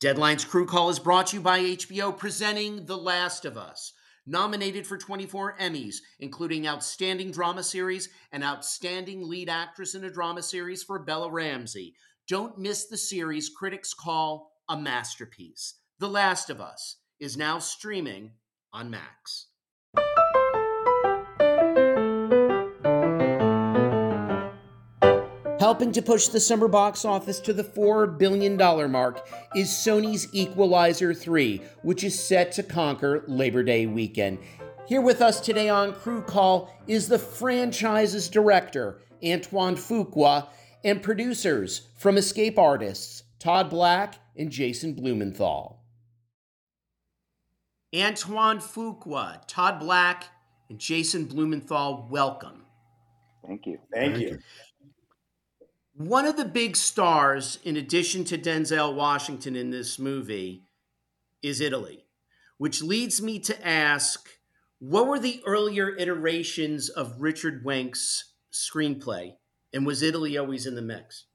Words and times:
Deadline's 0.00 0.44
Crew 0.44 0.66
Call 0.66 0.90
is 0.90 0.98
brought 0.98 1.28
to 1.28 1.36
you 1.36 1.42
by 1.42 1.60
HBO, 1.60 2.16
presenting 2.16 2.84
The 2.86 2.96
Last 2.96 3.44
of 3.44 3.56
Us. 3.56 3.92
Nominated 4.26 4.86
for 4.86 4.98
24 4.98 5.56
Emmys, 5.58 5.96
including 6.18 6.66
Outstanding 6.66 7.30
Drama 7.30 7.62
Series 7.62 8.08
and 8.32 8.42
Outstanding 8.42 9.28
Lead 9.28 9.48
Actress 9.48 9.94
in 9.94 10.04
a 10.04 10.10
Drama 10.10 10.42
Series 10.42 10.82
for 10.82 10.98
Bella 10.98 11.30
Ramsey. 11.30 11.94
Don't 12.28 12.58
miss 12.58 12.86
the 12.86 12.96
series 12.96 13.50
critics 13.50 13.94
call 13.94 14.50
a 14.68 14.76
masterpiece. 14.76 15.74
The 16.00 16.08
Last 16.08 16.50
of 16.50 16.60
Us 16.60 16.96
is 17.20 17.36
now 17.36 17.58
streaming 17.58 18.32
on 18.72 18.90
Max. 18.90 19.46
Helping 25.60 25.92
to 25.92 26.02
push 26.02 26.28
the 26.28 26.40
summer 26.40 26.66
box 26.66 27.04
office 27.04 27.38
to 27.40 27.52
the 27.52 27.62
$4 27.62 28.18
billion 28.18 28.56
mark 28.90 29.28
is 29.54 29.68
Sony's 29.68 30.28
Equalizer 30.34 31.14
3, 31.14 31.62
which 31.82 32.02
is 32.02 32.18
set 32.18 32.50
to 32.52 32.62
conquer 32.62 33.24
Labor 33.28 33.62
Day 33.62 33.86
weekend. 33.86 34.38
Here 34.86 35.00
with 35.00 35.22
us 35.22 35.40
today 35.40 35.68
on 35.68 35.94
Crew 35.94 36.22
Call 36.22 36.70
is 36.88 37.08
the 37.08 37.18
franchise's 37.18 38.28
director, 38.28 39.00
Antoine 39.24 39.76
Fuqua, 39.76 40.48
and 40.82 41.02
producers 41.02 41.88
from 41.96 42.18
Escape 42.18 42.58
Artists, 42.58 43.22
Todd 43.38 43.70
Black 43.70 44.16
and 44.36 44.50
Jason 44.50 44.94
Blumenthal. 44.94 45.80
Antoine 47.94 48.58
Fuqua, 48.58 49.40
Todd 49.46 49.78
Black, 49.78 50.24
and 50.68 50.80
Jason 50.80 51.26
Blumenthal, 51.26 52.08
welcome. 52.10 52.64
Thank 53.46 53.66
you. 53.66 53.78
Thank, 53.92 54.14
Thank 54.14 54.22
you. 54.22 54.28
you. 54.30 54.38
One 55.96 56.26
of 56.26 56.36
the 56.36 56.44
big 56.44 56.74
stars, 56.74 57.60
in 57.62 57.76
addition 57.76 58.24
to 58.24 58.36
Denzel 58.36 58.96
Washington 58.96 59.54
in 59.54 59.70
this 59.70 59.96
movie, 59.96 60.64
is 61.40 61.60
Italy, 61.60 62.06
which 62.58 62.82
leads 62.82 63.22
me 63.22 63.38
to 63.38 63.66
ask 63.66 64.28
what 64.80 65.06
were 65.06 65.20
the 65.20 65.40
earlier 65.46 65.94
iterations 65.96 66.88
of 66.88 67.20
Richard 67.20 67.64
Wenk's 67.64 68.32
screenplay? 68.52 69.34
And 69.72 69.86
was 69.86 70.02
Italy 70.02 70.36
always 70.36 70.66
in 70.66 70.74
the 70.74 70.82
mix? 70.82 71.26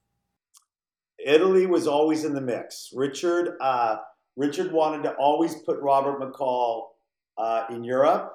Italy 1.25 1.65
was 1.65 1.87
always 1.87 2.25
in 2.25 2.33
the 2.33 2.41
mix. 2.41 2.89
Richard, 2.93 3.55
uh, 3.61 3.99
Richard 4.35 4.73
wanted 4.73 5.03
to 5.03 5.13
always 5.13 5.55
put 5.65 5.80
Robert 5.80 6.19
McCall 6.19 6.87
uh, 7.37 7.65
in 7.69 7.85
Europe, 7.85 8.33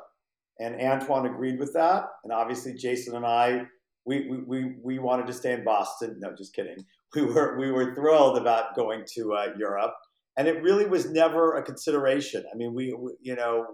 and 0.59 0.81
Antoine 0.81 1.27
agreed 1.27 1.59
with 1.59 1.75
that. 1.75 2.07
And 2.25 2.33
obviously, 2.33 2.73
Jason 2.73 3.15
and 3.15 3.27
I 3.27 3.67
we, 4.07 4.43
we, 4.47 4.77
we 4.83 4.99
wanted 4.99 5.27
to 5.27 5.33
stay 5.33 5.53
in 5.53 5.65
Boston. 5.65 6.17
No, 6.19 6.35
just 6.37 6.55
kidding. 6.55 6.85
We 7.15 7.23
were, 7.23 7.59
we 7.59 7.71
were 7.71 7.95
thrilled 7.95 8.39
about 8.39 8.75
going 8.75 9.05
to 9.15 9.35
uh, 9.35 9.47
Europe. 9.57 9.95
And 10.37 10.49
it 10.49 10.63
really 10.63 10.87
was 10.87 11.11
never 11.11 11.57
a 11.57 11.63
consideration. 11.63 12.45
I 12.53 12.57
mean, 12.57 12.75
we, 12.75 12.93
we, 12.93 13.13
you 13.21 13.37
know, 13.37 13.67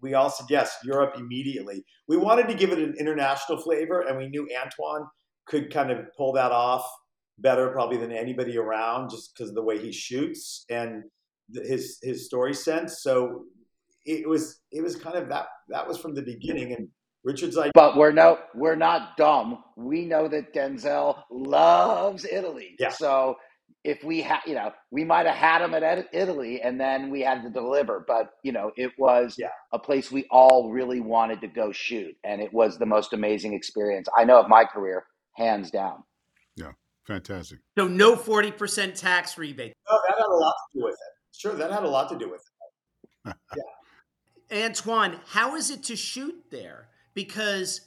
we 0.00 0.14
all 0.14 0.30
said 0.30 0.46
yes, 0.48 0.76
Europe 0.84 1.14
immediately. 1.18 1.84
We 2.06 2.16
wanted 2.16 2.48
to 2.48 2.54
give 2.54 2.70
it 2.70 2.78
an 2.78 2.94
international 2.98 3.58
flavor, 3.58 4.02
and 4.02 4.16
we 4.16 4.28
knew 4.28 4.48
Antoine 4.62 5.06
could 5.46 5.72
kind 5.72 5.90
of 5.90 5.98
pull 6.16 6.32
that 6.34 6.52
off 6.52 6.88
better, 7.38 7.70
probably 7.70 7.96
than 7.96 8.12
anybody 8.12 8.56
around, 8.56 9.10
just 9.10 9.34
because 9.34 9.48
of 9.48 9.56
the 9.56 9.62
way 9.62 9.78
he 9.78 9.92
shoots 9.92 10.64
and 10.70 11.02
his 11.52 11.98
his 12.02 12.26
story 12.26 12.54
sense. 12.54 13.02
So 13.02 13.44
it 14.04 14.28
was 14.28 14.60
it 14.70 14.82
was 14.82 14.96
kind 14.96 15.16
of 15.16 15.28
that 15.28 15.46
that 15.70 15.86
was 15.86 15.98
from 15.98 16.14
the 16.14 16.22
beginning, 16.22 16.72
and 16.72 16.88
Richard's 17.26 17.56
like, 17.56 17.72
but 17.74 17.96
we're 17.96 18.12
no, 18.12 18.38
we're 18.54 18.76
not 18.76 19.16
dumb. 19.16 19.64
We 19.74 20.04
know 20.04 20.28
that 20.28 20.54
Denzel 20.54 21.24
loves 21.28 22.24
Italy. 22.24 22.76
Yeah. 22.78 22.90
So 22.90 23.34
if 23.82 24.04
we 24.04 24.22
had, 24.22 24.42
you 24.46 24.54
know, 24.54 24.70
we 24.92 25.02
might 25.02 25.26
have 25.26 25.34
had 25.34 25.60
him 25.60 25.74
at 25.74 26.06
Italy, 26.12 26.62
and 26.62 26.80
then 26.80 27.10
we 27.10 27.22
had 27.22 27.42
to 27.42 27.50
deliver. 27.50 28.04
But 28.06 28.30
you 28.44 28.52
know, 28.52 28.70
it 28.76 28.92
was 28.96 29.34
yeah. 29.36 29.48
a 29.72 29.78
place 29.78 30.12
we 30.12 30.24
all 30.30 30.70
really 30.70 31.00
wanted 31.00 31.40
to 31.40 31.48
go 31.48 31.72
shoot, 31.72 32.14
and 32.22 32.40
it 32.40 32.52
was 32.52 32.78
the 32.78 32.86
most 32.86 33.12
amazing 33.12 33.54
experience 33.54 34.06
I 34.16 34.22
know 34.22 34.38
of 34.38 34.48
my 34.48 34.64
career, 34.64 35.04
hands 35.34 35.72
down. 35.72 36.04
Yeah, 36.54 36.72
fantastic. 37.08 37.58
So 37.76 37.88
no 37.88 38.14
forty 38.14 38.52
percent 38.52 38.94
tax 38.94 39.36
rebate. 39.36 39.72
No, 39.90 39.98
that 40.06 40.14
had 40.16 40.26
a 40.26 40.36
lot 40.36 40.54
to 40.72 40.78
do 40.78 40.84
with 40.84 40.94
it. 40.94 41.36
Sure, 41.36 41.54
that 41.56 41.72
had 41.72 41.82
a 41.82 41.88
lot 41.88 42.08
to 42.10 42.16
do 42.16 42.30
with 42.30 42.44
it. 43.26 43.34
yeah. 43.56 44.64
Antoine, 44.64 45.18
how 45.26 45.56
is 45.56 45.70
it 45.70 45.82
to 45.82 45.96
shoot 45.96 46.44
there? 46.52 46.86
Because 47.16 47.80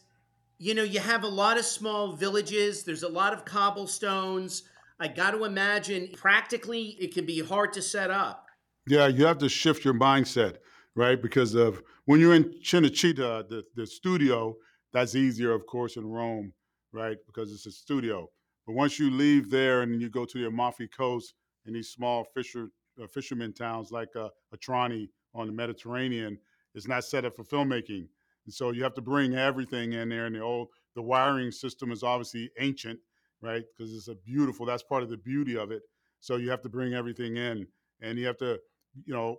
you 0.58 0.74
know 0.74 0.84
you 0.84 1.00
have 1.00 1.24
a 1.24 1.28
lot 1.28 1.58
of 1.58 1.64
small 1.64 2.12
villages 2.12 2.84
there's 2.84 3.04
a 3.04 3.08
lot 3.08 3.32
of 3.32 3.46
cobblestones. 3.46 4.64
I 5.00 5.08
got 5.08 5.32
to 5.32 5.46
imagine 5.46 6.10
practically 6.14 6.98
it 7.00 7.14
can 7.14 7.26
be 7.26 7.40
hard 7.40 7.72
to 7.74 7.82
set 7.82 8.12
up. 8.12 8.48
Yeah 8.88 9.08
you 9.08 9.26
have 9.26 9.38
to 9.38 9.48
shift 9.48 9.86
your 9.86 9.94
mindset 9.94 10.58
right? 10.96 11.22
Because 11.22 11.56
of 11.56 11.82
when 12.06 12.20
you're 12.20 12.34
in 12.34 12.56
cinecittà 12.62 13.48
the, 13.48 13.64
the 13.76 13.88
studio 13.88 14.56
that's 14.92 15.16
easier 15.16 15.54
of 15.54 15.66
course 15.66 15.96
in 15.96 16.06
rome 16.06 16.52
right? 16.92 17.18
Because 17.28 17.54
it's 17.54 17.68
a 17.68 17.72
studio. 17.72 18.28
But 18.66 18.74
once 18.74 18.98
you 18.98 19.12
leave 19.12 19.52
there 19.52 19.84
and 19.84 20.02
you 20.02 20.10
go 20.10 20.26
to 20.26 20.38
the 20.40 20.48
amalfi 20.48 20.88
coast 20.88 21.36
and 21.66 21.76
these 21.76 21.90
small 21.90 22.26
fisher 22.36 22.70
uh, 23.02 23.08
fishermen 23.08 23.54
towns 23.54 23.92
like 23.92 24.10
uh, 24.16 24.30
Atrani 24.54 25.08
on 25.36 25.46
the 25.46 25.54
mediterranean 25.54 26.38
it's 26.74 26.88
not 26.88 27.04
set 27.04 27.26
up 27.26 27.36
for 27.36 27.44
filmmaking 27.44 28.08
and 28.46 28.54
so 28.54 28.72
you 28.72 28.84
have 28.84 28.94
to 28.96 29.02
bring 29.02 29.36
everything 29.36 29.94
in 29.94 30.10
there. 30.10 30.26
And 30.26 30.36
the 30.36 30.42
old 30.42 30.70
the 30.96 31.02
wiring 31.02 31.52
system 31.52 31.92
is 31.92 32.04
obviously 32.04 32.50
ancient, 32.60 33.00
right? 33.42 33.64
Because 33.78 33.94
it's 33.94 34.08
a 34.08 34.16
beautiful. 34.16 34.66
That's 34.66 34.84
part 34.84 35.04
of 35.04 35.10
the 35.10 35.18
beauty 35.18 35.58
of 35.58 35.72
it. 35.72 35.84
So 36.20 36.36
you 36.36 36.50
have 36.50 36.62
to 36.64 36.70
bring 36.70 36.94
everything 36.94 37.38
in, 37.38 37.68
and 38.02 38.18
you 38.18 38.26
have 38.28 38.38
to, 38.38 38.60
you 39.06 39.14
know, 39.14 39.38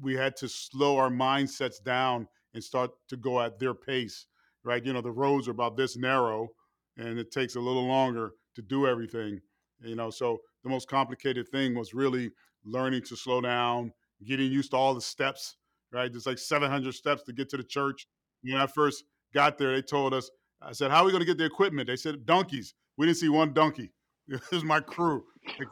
we 0.00 0.14
had 0.14 0.36
to 0.36 0.48
slow 0.48 0.96
our 0.96 1.10
mindsets 1.10 1.82
down 1.82 2.28
and 2.54 2.62
start 2.62 2.90
to 3.08 3.16
go 3.16 3.40
at 3.40 3.58
their 3.58 3.74
pace, 3.74 4.26
right? 4.64 4.84
You 4.84 4.92
know, 4.92 5.00
the 5.00 5.10
roads 5.10 5.48
are 5.48 5.52
about 5.52 5.76
this 5.76 5.96
narrow, 5.96 6.48
and 6.96 7.18
it 7.18 7.30
takes 7.30 7.56
a 7.56 7.60
little 7.60 7.86
longer 7.86 8.32
to 8.56 8.62
do 8.62 8.86
everything. 8.86 9.40
You 9.82 9.94
know, 9.94 10.10
so 10.10 10.38
the 10.64 10.70
most 10.70 10.88
complicated 10.88 11.48
thing 11.48 11.74
was 11.74 11.94
really 11.94 12.30
learning 12.64 13.02
to 13.02 13.16
slow 13.16 13.40
down, 13.40 13.92
getting 14.26 14.50
used 14.50 14.72
to 14.72 14.76
all 14.76 14.94
the 14.94 15.00
steps, 15.00 15.56
right? 15.92 16.12
There's 16.12 16.26
like 16.26 16.38
700 16.38 16.92
steps 16.92 17.22
to 17.24 17.32
get 17.32 17.48
to 17.50 17.56
the 17.56 17.64
church 17.64 18.06
when 18.42 18.56
I 18.56 18.66
first 18.66 19.04
got 19.34 19.58
there, 19.58 19.74
they 19.74 19.82
told 19.82 20.14
us, 20.14 20.30
I 20.62 20.72
said, 20.72 20.90
How 20.90 21.02
are 21.02 21.04
we 21.04 21.12
going 21.12 21.20
to 21.20 21.26
get 21.26 21.38
the 21.38 21.44
equipment? 21.44 21.86
They 21.86 21.96
said, 21.96 22.26
Donkeys. 22.26 22.74
We 22.96 23.06
didn't 23.06 23.18
see 23.18 23.28
one 23.28 23.52
donkey. 23.52 23.92
This 24.28 24.42
is 24.52 24.64
my 24.64 24.80
crew 24.80 25.24
like, 25.58 25.68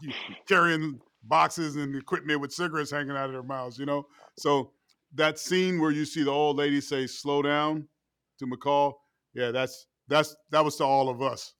carrying 0.48 0.98
boxes 1.24 1.76
and 1.76 1.94
equipment 1.94 2.40
with 2.40 2.52
cigarettes 2.52 2.90
hanging 2.90 3.10
out 3.10 3.26
of 3.26 3.32
their 3.32 3.42
mouths, 3.42 3.78
you 3.78 3.84
know? 3.84 4.06
So 4.38 4.72
that 5.14 5.38
scene 5.38 5.78
where 5.78 5.90
you 5.90 6.06
see 6.06 6.22
the 6.22 6.30
old 6.30 6.56
lady 6.56 6.80
say, 6.80 7.06
Slow 7.06 7.42
down 7.42 7.86
to 8.38 8.46
McCall, 8.46 8.94
yeah, 9.34 9.50
that's 9.50 9.86
that's 10.08 10.34
that 10.50 10.64
was 10.64 10.76
to 10.76 10.84
all 10.84 11.08
of 11.08 11.20
us. 11.20 11.54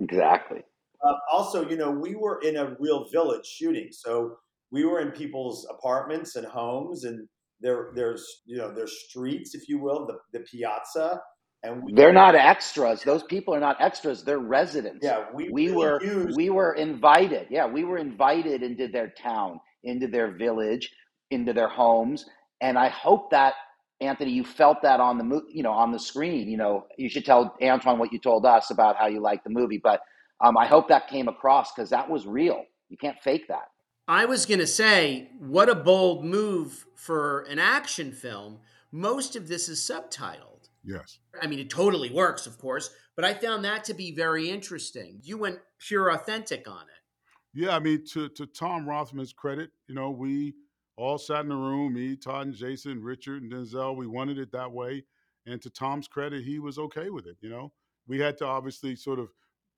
Exactly. 0.00 0.62
Uh, 1.04 1.14
also, 1.30 1.68
you 1.68 1.76
know, 1.76 1.90
we 1.90 2.14
were 2.14 2.40
in 2.42 2.56
a 2.56 2.76
real 2.78 3.08
village 3.08 3.46
shooting. 3.46 3.88
So 3.90 4.36
we 4.70 4.84
were 4.84 5.00
in 5.00 5.10
people's 5.10 5.66
apartments 5.70 6.36
and 6.36 6.46
homes 6.46 7.04
and 7.04 7.26
there, 7.62 7.90
there's 7.94 8.26
you 8.46 8.58
know 8.58 8.72
there's 8.74 8.96
streets, 9.08 9.54
if 9.54 9.68
you 9.68 9.80
will, 9.80 10.06
the, 10.06 10.18
the 10.38 10.44
piazza, 10.44 11.20
and 11.64 11.84
we, 11.84 11.92
they're 11.94 12.12
not 12.12 12.34
extras. 12.36 13.02
Those 13.04 13.24
people 13.24 13.54
are 13.54 13.60
not 13.60 13.80
extras. 13.80 14.24
They're 14.24 14.38
residents. 14.40 15.00
Yeah, 15.02 15.26
we, 15.34 15.50
we 15.50 15.72
were 15.72 16.00
used- 16.02 16.36
we 16.36 16.50
were 16.50 16.74
invited. 16.74 17.48
Yeah, 17.50 17.66
we 17.66 17.84
were 17.84 17.98
invited 17.98 18.62
into 18.62 18.88
their 18.88 19.12
town, 19.22 19.60
into 19.84 20.08
their 20.08 20.32
village, 20.36 20.90
into 21.30 21.52
their 21.52 21.68
homes, 21.68 22.24
and 22.60 22.78
I 22.78 22.88
hope 22.90 23.30
that 23.32 23.54
Anthony, 24.00 24.32
you 24.32 24.44
felt 24.44 24.82
that 24.82 25.00
on 25.00 25.18
the 25.18 25.24
you 25.52 25.62
know 25.62 25.72
on 25.72 25.92
the 25.92 26.00
screen. 26.00 26.48
You 26.50 26.58
know, 26.58 26.86
you 26.98 27.08
should 27.10 27.26
tell 27.26 27.56
Antoine 27.62 27.98
what 27.98 28.12
you 28.12 28.20
told 28.20 28.46
us 28.46 28.70
about 28.70 28.96
how 28.96 29.08
you 29.08 29.20
liked 29.20 29.44
the 29.44 29.50
movie, 29.50 29.80
but 29.82 30.02
um, 30.44 30.56
I 30.58 30.66
hope 30.66 30.88
that 30.90 31.08
came 31.08 31.28
across 31.28 31.72
because 31.74 31.90
that 31.90 32.10
was 32.10 32.26
real. 32.26 32.64
You 32.90 32.98
can't 32.98 33.18
fake 33.24 33.48
that. 33.48 33.69
I 34.10 34.24
was 34.24 34.44
going 34.44 34.58
to 34.58 34.66
say, 34.66 35.30
what 35.38 35.68
a 35.68 35.74
bold 35.76 36.24
move 36.24 36.84
for 36.96 37.42
an 37.42 37.60
action 37.60 38.10
film. 38.10 38.58
Most 38.90 39.36
of 39.36 39.46
this 39.46 39.68
is 39.68 39.78
subtitled. 39.78 40.68
Yes. 40.82 41.20
I 41.40 41.46
mean, 41.46 41.60
it 41.60 41.70
totally 41.70 42.10
works, 42.10 42.44
of 42.44 42.58
course, 42.58 42.90
but 43.14 43.24
I 43.24 43.34
found 43.34 43.64
that 43.64 43.84
to 43.84 43.94
be 43.94 44.10
very 44.10 44.50
interesting. 44.50 45.20
You 45.22 45.38
went 45.38 45.60
pure 45.78 46.10
authentic 46.10 46.66
on 46.66 46.82
it. 46.82 47.54
Yeah, 47.54 47.76
I 47.76 47.78
mean, 47.78 48.04
to, 48.14 48.28
to 48.30 48.46
Tom 48.46 48.84
Rothman's 48.84 49.32
credit, 49.32 49.70
you 49.86 49.94
know, 49.94 50.10
we 50.10 50.54
all 50.96 51.16
sat 51.16 51.44
in 51.44 51.48
the 51.48 51.54
room, 51.54 51.94
me, 51.94 52.16
Todd, 52.16 52.48
and 52.48 52.56
Jason, 52.56 53.04
Richard, 53.04 53.44
and 53.44 53.52
Denzel. 53.52 53.94
We 53.96 54.08
wanted 54.08 54.38
it 54.38 54.50
that 54.50 54.72
way. 54.72 55.04
And 55.46 55.62
to 55.62 55.70
Tom's 55.70 56.08
credit, 56.08 56.42
he 56.42 56.58
was 56.58 56.78
okay 56.78 57.10
with 57.10 57.28
it, 57.28 57.36
you 57.40 57.48
know. 57.48 57.70
We 58.08 58.18
had 58.18 58.38
to 58.38 58.44
obviously 58.44 58.96
sort 58.96 59.20
of 59.20 59.28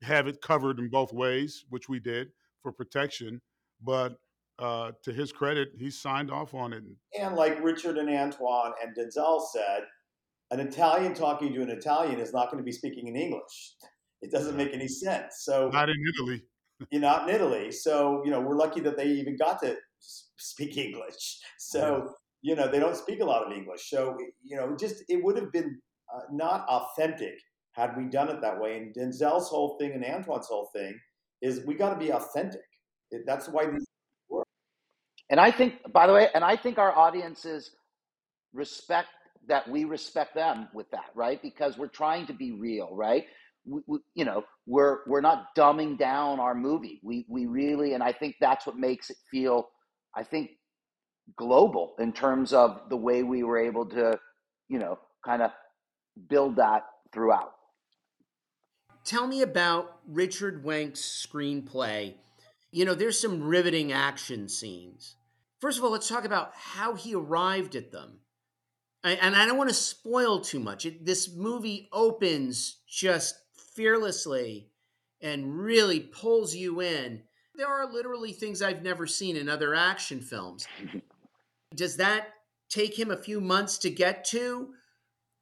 have 0.00 0.26
it 0.26 0.40
covered 0.40 0.78
in 0.78 0.88
both 0.88 1.12
ways, 1.12 1.66
which 1.68 1.90
we 1.90 2.00
did 2.00 2.28
for 2.62 2.72
protection 2.72 3.42
but 3.82 4.16
uh, 4.58 4.92
to 5.02 5.12
his 5.12 5.32
credit, 5.32 5.70
he 5.76 5.90
signed 5.90 6.30
off 6.30 6.54
on 6.54 6.72
it. 6.72 6.84
And 7.18 7.34
like 7.34 7.62
Richard 7.62 7.98
and 7.98 8.08
Antoine 8.08 8.72
and 8.82 8.96
Denzel 8.96 9.40
said, 9.52 9.84
an 10.50 10.60
Italian 10.60 11.14
talking 11.14 11.52
to 11.54 11.62
an 11.62 11.70
Italian 11.70 12.20
is 12.20 12.32
not 12.32 12.50
going 12.50 12.62
to 12.62 12.64
be 12.64 12.72
speaking 12.72 13.08
in 13.08 13.16
English. 13.16 13.74
It 14.20 14.30
doesn't 14.30 14.56
make 14.56 14.72
any 14.72 14.86
sense. 14.86 15.36
So 15.40 15.70
not 15.72 15.88
in 15.88 15.96
Italy. 16.14 16.42
you're 16.90 17.00
not 17.00 17.28
in 17.28 17.34
Italy. 17.34 17.72
So 17.72 18.22
you 18.24 18.30
know 18.30 18.40
we're 18.40 18.56
lucky 18.56 18.80
that 18.80 18.96
they 18.96 19.06
even 19.06 19.36
got 19.36 19.60
to 19.62 19.76
speak 19.98 20.76
English. 20.76 21.40
So 21.58 22.14
you 22.42 22.54
know 22.54 22.68
they 22.68 22.78
don't 22.78 22.96
speak 22.96 23.20
a 23.20 23.24
lot 23.24 23.46
of 23.46 23.52
English. 23.52 23.88
So 23.88 24.16
you 24.44 24.56
know, 24.56 24.76
just 24.76 25.02
it 25.08 25.24
would 25.24 25.36
have 25.36 25.50
been 25.52 25.80
uh, 26.14 26.20
not 26.30 26.66
authentic 26.68 27.34
had 27.72 27.96
we 27.96 28.04
done 28.04 28.28
it 28.28 28.42
that 28.42 28.60
way. 28.60 28.76
And 28.76 28.94
Denzel's 28.94 29.48
whole 29.48 29.76
thing 29.80 29.92
and 29.92 30.04
Antoine's 30.04 30.46
whole 30.46 30.68
thing 30.74 30.98
is 31.40 31.64
we 31.66 31.74
got 31.74 31.90
to 31.94 31.98
be 31.98 32.12
authentic. 32.12 32.60
It, 33.12 33.24
that's 33.26 33.48
why 33.48 33.66
these 33.66 33.86
work. 34.28 34.46
And 35.30 35.38
I 35.38 35.50
think, 35.50 35.74
by 35.92 36.06
the 36.06 36.12
way, 36.12 36.28
and 36.34 36.42
I 36.42 36.56
think 36.56 36.78
our 36.78 36.96
audiences 36.96 37.70
respect 38.52 39.08
that 39.48 39.68
we 39.68 39.84
respect 39.84 40.34
them 40.34 40.68
with 40.72 40.90
that, 40.90 41.10
right? 41.14 41.40
Because 41.42 41.78
we're 41.78 41.88
trying 41.88 42.26
to 42.26 42.32
be 42.32 42.52
real, 42.52 42.94
right? 42.94 43.24
We, 43.64 43.80
we, 43.86 43.98
you 44.14 44.24
know, 44.24 44.44
we're 44.66 44.98
we're 45.06 45.20
not 45.20 45.54
dumbing 45.56 45.98
down 45.98 46.40
our 46.40 46.54
movie. 46.54 47.00
We 47.02 47.26
we 47.28 47.46
really, 47.46 47.94
and 47.94 48.02
I 48.02 48.12
think 48.12 48.36
that's 48.40 48.66
what 48.66 48.76
makes 48.76 49.10
it 49.10 49.16
feel, 49.30 49.68
I 50.16 50.24
think, 50.24 50.50
global 51.36 51.94
in 51.98 52.12
terms 52.12 52.52
of 52.52 52.88
the 52.88 52.96
way 52.96 53.22
we 53.22 53.42
were 53.42 53.58
able 53.58 53.86
to, 53.86 54.18
you 54.68 54.78
know, 54.78 54.98
kind 55.24 55.42
of 55.42 55.50
build 56.28 56.56
that 56.56 56.82
throughout. 57.12 57.52
Tell 59.04 59.26
me 59.26 59.42
about 59.42 59.98
Richard 60.06 60.64
Wenk's 60.64 61.00
screenplay. 61.00 62.14
You 62.72 62.86
know, 62.86 62.94
there's 62.94 63.20
some 63.20 63.42
riveting 63.42 63.92
action 63.92 64.48
scenes. 64.48 65.16
First 65.60 65.78
of 65.78 65.84
all, 65.84 65.90
let's 65.90 66.08
talk 66.08 66.24
about 66.24 66.52
how 66.54 66.94
he 66.94 67.14
arrived 67.14 67.76
at 67.76 67.92
them. 67.92 68.20
And 69.04 69.36
I 69.36 69.46
don't 69.46 69.58
want 69.58 69.68
to 69.68 69.74
spoil 69.74 70.40
too 70.40 70.60
much. 70.60 70.86
It, 70.86 71.04
this 71.04 71.32
movie 71.34 71.88
opens 71.92 72.78
just 72.88 73.34
fearlessly 73.74 74.70
and 75.20 75.58
really 75.58 76.00
pulls 76.00 76.54
you 76.54 76.80
in. 76.80 77.22
There 77.54 77.66
are 77.66 77.92
literally 77.92 78.32
things 78.32 78.62
I've 78.62 78.82
never 78.82 79.06
seen 79.06 79.36
in 79.36 79.48
other 79.48 79.74
action 79.74 80.20
films. 80.20 80.66
Does 81.74 81.96
that 81.96 82.28
take 82.68 82.98
him 82.98 83.10
a 83.10 83.16
few 83.16 83.40
months 83.40 83.78
to 83.78 83.90
get 83.90 84.24
to? 84.26 84.70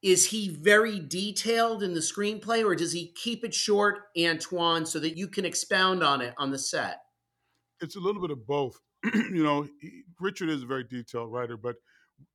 is 0.02 0.26
he 0.26 0.48
very 0.48 0.98
detailed 0.98 1.82
in 1.82 1.92
the 1.92 2.00
screenplay 2.00 2.64
or 2.64 2.74
does 2.74 2.92
he 2.92 3.12
keep 3.12 3.44
it 3.44 3.52
short 3.52 4.04
antoine 4.18 4.86
so 4.86 4.98
that 4.98 5.16
you 5.16 5.28
can 5.28 5.44
expound 5.44 6.02
on 6.02 6.20
it 6.20 6.34
on 6.38 6.50
the 6.50 6.58
set 6.58 7.00
it's 7.80 7.96
a 7.96 8.00
little 8.00 8.20
bit 8.20 8.30
of 8.30 8.46
both. 8.46 8.78
You 9.14 9.42
know 9.42 9.66
he, 9.80 10.02
richard 10.20 10.50
is 10.50 10.62
a 10.62 10.66
very 10.66 10.84
detailed 10.84 11.32
writer 11.32 11.56
but 11.56 11.76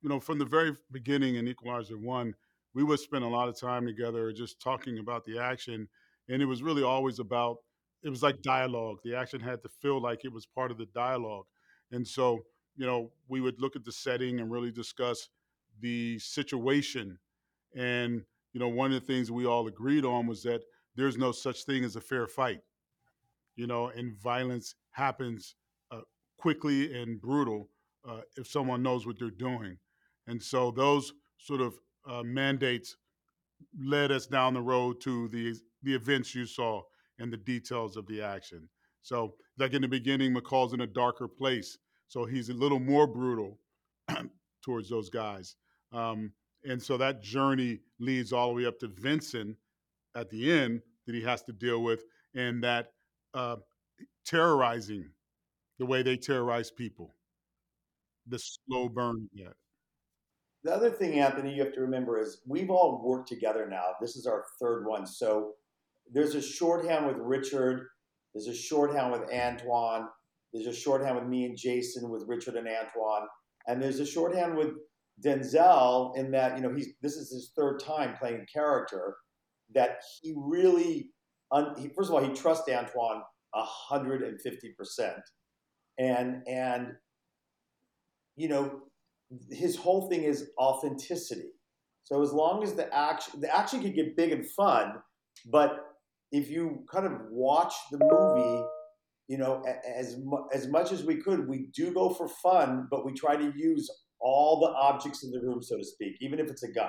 you 0.02 0.08
know 0.08 0.18
from 0.18 0.38
the 0.38 0.44
very 0.44 0.76
beginning 0.90 1.36
in 1.36 1.46
equalizer 1.46 1.96
one 1.96 2.34
we 2.74 2.82
would 2.82 2.98
spend 2.98 3.22
a 3.24 3.28
lot 3.28 3.48
of 3.48 3.58
time 3.58 3.86
together 3.86 4.32
just 4.32 4.60
talking 4.60 4.98
about 4.98 5.24
the 5.24 5.38
action 5.38 5.88
and 6.28 6.42
it 6.42 6.46
was 6.46 6.62
really 6.62 6.82
always 6.82 7.18
about 7.18 7.58
it 8.02 8.10
was 8.10 8.22
like 8.22 8.40
dialogue. 8.42 8.98
The 9.02 9.16
action 9.16 9.40
had 9.40 9.62
to 9.62 9.68
feel 9.68 10.00
like 10.00 10.24
it 10.24 10.32
was 10.32 10.46
part 10.46 10.70
of 10.70 10.78
the 10.78 10.86
dialogue. 10.86 11.46
And 11.90 12.06
so 12.06 12.44
you 12.76 12.86
know 12.86 13.10
we 13.28 13.40
would 13.40 13.60
look 13.60 13.76
at 13.76 13.84
the 13.84 13.92
setting 13.92 14.40
and 14.40 14.50
really 14.50 14.70
discuss 14.70 15.28
the 15.80 16.18
situation. 16.18 17.18
And 17.74 18.22
you 18.52 18.60
know, 18.60 18.68
one 18.68 18.92
of 18.92 19.00
the 19.00 19.06
things 19.06 19.30
we 19.30 19.46
all 19.46 19.66
agreed 19.66 20.04
on 20.04 20.26
was 20.26 20.42
that 20.44 20.62
there's 20.94 21.18
no 21.18 21.32
such 21.32 21.64
thing 21.64 21.84
as 21.84 21.96
a 21.96 22.00
fair 22.00 22.26
fight. 22.26 22.60
You 23.54 23.66
know, 23.66 23.88
and 23.88 24.16
violence 24.16 24.74
happens 24.96 25.54
uh, 25.90 26.00
quickly 26.38 26.98
and 26.98 27.20
brutal 27.20 27.68
uh, 28.08 28.20
if 28.36 28.46
someone 28.46 28.82
knows 28.82 29.06
what 29.06 29.18
they're 29.18 29.30
doing. 29.30 29.76
And 30.26 30.42
so 30.42 30.70
those 30.70 31.12
sort 31.38 31.60
of 31.60 31.74
uh, 32.08 32.22
mandates 32.22 32.96
led 33.78 34.10
us 34.10 34.26
down 34.26 34.54
the 34.54 34.62
road 34.62 35.00
to 35.02 35.28
the 35.28 35.54
the 35.82 35.94
events 35.94 36.34
you 36.34 36.46
saw 36.46 36.82
and 37.18 37.32
the 37.32 37.36
details 37.36 37.96
of 37.96 38.06
the 38.06 38.20
action. 38.22 38.68
So, 39.02 39.34
like 39.58 39.72
in 39.72 39.82
the 39.82 39.88
beginning, 39.88 40.34
McCall's 40.34 40.72
in 40.72 40.80
a 40.80 40.86
darker 40.86 41.28
place, 41.28 41.78
so 42.08 42.24
he's 42.24 42.48
a 42.48 42.54
little 42.54 42.80
more 42.80 43.06
brutal 43.06 43.60
towards 44.64 44.88
those 44.88 45.08
guys. 45.10 45.54
Um, 45.92 46.32
and 46.64 46.82
so 46.82 46.96
that 46.96 47.22
journey 47.22 47.80
leads 48.00 48.32
all 48.32 48.48
the 48.48 48.54
way 48.54 48.66
up 48.66 48.80
to 48.80 48.88
Vincent 48.88 49.56
at 50.16 50.28
the 50.30 50.50
end 50.50 50.80
that 51.06 51.14
he 51.14 51.22
has 51.22 51.42
to 51.44 51.52
deal 51.52 51.82
with, 51.82 52.02
and 52.34 52.62
that 52.64 52.88
uh, 53.34 53.56
terrorizing 54.24 55.10
the 55.78 55.86
way 55.86 56.02
they 56.02 56.16
terrorize 56.16 56.70
people, 56.70 57.14
the 58.26 58.38
slow 58.38 58.88
burn. 58.88 59.28
yet. 59.32 59.54
The 60.64 60.72
other 60.72 60.90
thing, 60.90 61.20
Anthony, 61.20 61.54
you 61.54 61.62
have 61.62 61.74
to 61.74 61.80
remember 61.80 62.20
is 62.20 62.40
we've 62.46 62.70
all 62.70 63.02
worked 63.04 63.28
together 63.28 63.68
now. 63.68 63.94
This 64.00 64.16
is 64.16 64.26
our 64.26 64.44
third 64.60 64.84
one. 64.86 65.06
So 65.06 65.52
there's 66.12 66.34
a 66.34 66.42
shorthand 66.42 67.06
with 67.06 67.18
Richard, 67.18 67.86
there's 68.34 68.48
a 68.48 68.54
shorthand 68.54 69.12
with 69.12 69.30
Antoine, 69.32 70.08
there's 70.52 70.66
a 70.66 70.74
shorthand 70.74 71.16
with 71.16 71.26
me 71.26 71.44
and 71.44 71.56
Jason 71.56 72.08
with 72.10 72.24
Richard 72.26 72.56
and 72.56 72.66
Antoine, 72.66 73.26
and 73.66 73.82
there's 73.82 74.00
a 74.00 74.06
shorthand 74.06 74.56
with 74.56 74.70
Denzel 75.24 76.16
in 76.16 76.30
that 76.32 76.56
you 76.56 76.62
know 76.62 76.74
he's 76.74 76.88
this 77.00 77.16
is 77.16 77.30
his 77.30 77.52
third 77.56 77.80
time 77.80 78.16
playing 78.18 78.42
a 78.42 78.46
character 78.46 79.16
that 79.74 80.00
he 80.20 80.34
really 80.36 81.10
un, 81.50 81.74
he, 81.78 81.88
first 81.88 82.10
of 82.10 82.14
all 82.14 82.22
he 82.22 82.34
trusts 82.34 82.68
Antoine 82.68 83.22
hundred 83.54 84.22
and 84.22 84.40
fifty 84.40 84.74
percent 84.78 85.20
and 85.98 86.42
and 86.46 86.92
you 88.36 88.48
know 88.48 88.80
his 89.50 89.76
whole 89.76 90.08
thing 90.08 90.22
is 90.22 90.50
authenticity 90.58 91.50
so 92.04 92.22
as 92.22 92.32
long 92.32 92.62
as 92.62 92.74
the 92.74 92.94
action 92.94 93.40
the 93.40 93.56
action 93.56 93.82
could 93.82 93.94
get 93.94 94.16
big 94.16 94.32
and 94.32 94.48
fun 94.50 94.94
but 95.46 95.78
if 96.32 96.50
you 96.50 96.84
kind 96.92 97.06
of 97.06 97.12
watch 97.30 97.72
the 97.90 97.98
movie 97.98 98.64
you 99.28 99.38
know 99.38 99.64
as 99.96 100.16
as 100.52 100.68
much 100.68 100.92
as 100.92 101.02
we 101.02 101.16
could 101.16 101.48
we 101.48 101.68
do 101.74 101.92
go 101.92 102.10
for 102.10 102.28
fun 102.28 102.86
but 102.90 103.06
we 103.06 103.12
try 103.12 103.36
to 103.36 103.52
use 103.56 103.90
all 104.20 104.60
the 104.60 104.72
objects 104.76 105.24
in 105.24 105.30
the 105.30 105.40
room, 105.40 105.62
so 105.62 105.76
to 105.76 105.84
speak, 105.84 106.16
even 106.20 106.38
if 106.38 106.48
it's 106.50 106.62
a 106.62 106.72
gun. 106.72 106.88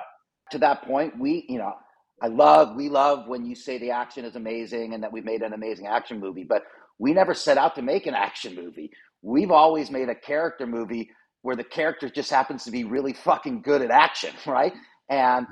To 0.50 0.58
that 0.58 0.82
point, 0.82 1.18
we, 1.18 1.44
you 1.48 1.58
know, 1.58 1.74
I 2.22 2.28
love, 2.28 2.76
we 2.76 2.88
love 2.88 3.28
when 3.28 3.46
you 3.46 3.54
say 3.54 3.78
the 3.78 3.92
action 3.92 4.24
is 4.24 4.36
amazing 4.36 4.94
and 4.94 5.02
that 5.04 5.12
we've 5.12 5.24
made 5.24 5.42
an 5.42 5.52
amazing 5.52 5.86
action 5.86 6.20
movie, 6.20 6.44
but 6.44 6.64
we 6.98 7.12
never 7.12 7.34
set 7.34 7.58
out 7.58 7.76
to 7.76 7.82
make 7.82 8.06
an 8.06 8.14
action 8.14 8.56
movie. 8.56 8.90
We've 9.22 9.52
always 9.52 9.90
made 9.90 10.08
a 10.08 10.16
character 10.16 10.66
movie 10.66 11.10
where 11.42 11.56
the 11.56 11.64
character 11.64 12.08
just 12.08 12.30
happens 12.30 12.64
to 12.64 12.72
be 12.72 12.84
really 12.84 13.12
fucking 13.12 13.62
good 13.62 13.82
at 13.82 13.90
action, 13.90 14.32
right? 14.46 14.72
And 15.10 15.46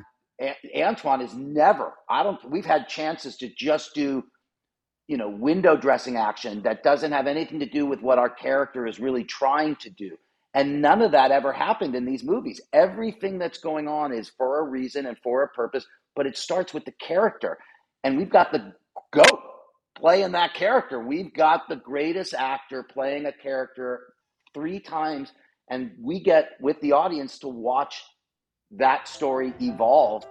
Antoine 0.77 1.23
is 1.23 1.35
never, 1.35 1.95
I 2.11 2.23
don't, 2.23 2.39
we've 2.51 2.67
had 2.67 2.89
chances 2.89 3.37
to 3.39 3.49
just 3.49 3.95
do, 3.95 4.25
you 5.09 5.17
know, 5.17 5.31
window 5.31 5.77
dressing 5.77 6.17
action 6.17 6.62
that 6.62 6.83
doesn't 6.83 7.12
have 7.12 7.27
anything 7.29 7.61
to 7.61 7.67
do 7.67 7.87
with 7.87 8.01
what 8.03 8.19
our 8.19 8.31
character 8.31 8.87
is 8.87 9.01
really 9.01 9.25
trying 9.25 9.77
to 9.77 9.91
do. 9.91 10.17
And 10.55 10.83
none 10.83 11.03
of 11.03 11.12
that 11.12 11.31
ever 11.33 11.53
happened 11.53 11.95
in 11.95 12.07
these 12.07 12.25
movies. 12.25 12.61
Everything 12.73 13.38
that's 13.38 13.59
going 13.59 13.88
on 13.88 14.12
is 14.12 14.31
for 14.38 14.61
a 14.61 14.64
reason 14.64 15.07
and 15.07 15.17
for 15.23 15.43
a 15.43 15.49
purpose, 15.49 15.87
but 16.16 16.26
it 16.26 16.37
starts 16.37 16.75
with 16.75 16.85
the 16.85 16.92
character. 16.92 17.58
And 18.02 18.16
we've 18.16 18.30
got 18.30 18.50
the 18.50 18.73
goat 19.12 19.40
playing 19.96 20.32
that 20.32 20.54
character. 20.54 20.99
We've 21.00 21.32
got 21.32 21.68
the 21.68 21.76
greatest 21.76 22.35
actor 22.35 22.82
playing 22.82 23.26
a 23.26 23.32
character 23.32 24.00
three 24.54 24.80
times, 24.80 25.32
and 25.70 25.92
we 26.00 26.20
get 26.20 26.50
with 26.61 26.80
the 26.80 26.92
audience 26.92 27.38
to 27.40 27.49
watch 27.49 28.02
that 28.73 29.06
story 29.06 29.52
evolve 29.61 30.25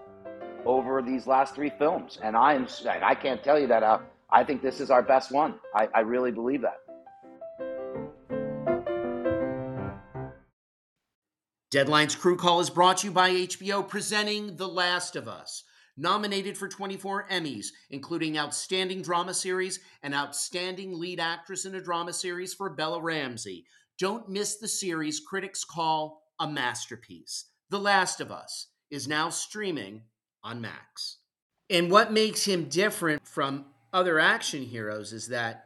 over 0.65 1.01
these 1.01 1.27
last 1.27 1.55
three 1.55 1.71
films. 1.77 2.17
And 2.21 2.35
I'm 2.35 2.67
I 2.85 3.15
can't 3.15 3.43
tell 3.43 3.59
you 3.59 3.67
that 3.67 3.83
uh, 3.83 3.99
I 4.29 4.43
think 4.43 4.61
this 4.61 4.79
is 4.79 4.89
our 4.89 5.03
best 5.03 5.31
one. 5.31 5.55
I, 5.75 5.87
I 5.93 5.99
really 6.01 6.31
believe 6.31 6.61
that. 6.61 6.79
Deadline's 11.71 12.15
Crew 12.15 12.37
Call 12.37 12.61
is 12.61 12.69
brought 12.69 12.99
to 12.99 13.07
you 13.07 13.11
by 13.11 13.31
HBO 13.31 13.85
presenting 13.85 14.55
The 14.55 14.67
Last 14.67 15.15
of 15.17 15.27
Us. 15.27 15.63
Nominated 15.97 16.57
for 16.57 16.67
24 16.67 17.27
Emmys, 17.29 17.67
including 17.89 18.37
Outstanding 18.37 19.01
Drama 19.01 19.33
Series 19.33 19.79
and 20.03 20.13
Outstanding 20.13 20.99
Lead 20.99 21.19
Actress 21.19 21.65
in 21.65 21.75
a 21.75 21.81
Drama 21.81 22.11
Series 22.11 22.53
for 22.53 22.69
Bella 22.69 23.01
Ramsey. 23.01 23.65
Don't 23.97 24.27
miss 24.27 24.57
the 24.57 24.67
series 24.67 25.21
critics 25.21 25.63
call 25.63 26.23
a 26.39 26.47
masterpiece. 26.47 27.45
The 27.69 27.79
Last 27.79 28.19
of 28.19 28.31
Us 28.31 28.67
is 28.91 29.07
now 29.07 29.29
streaming 29.29 30.01
on 30.43 30.59
Max. 30.59 31.17
And 31.69 31.89
what 31.89 32.11
makes 32.11 32.45
him 32.45 32.65
different 32.65 33.25
from 33.25 33.65
other 33.93 34.19
action 34.19 34.63
heroes 34.63 35.13
is 35.13 35.29
that 35.29 35.65